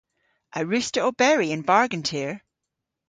[0.57, 2.33] A wruss'ta oberi yn bargen tir?